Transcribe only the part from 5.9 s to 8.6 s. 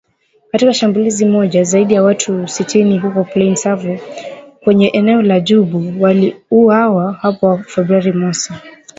waliuawa hapo Februari mosi